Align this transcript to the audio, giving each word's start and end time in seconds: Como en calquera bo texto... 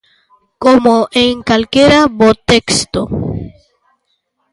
Como 0.63 0.95
en 1.25 1.35
calquera 1.49 2.01
bo 2.17 2.29
texto... 2.51 3.01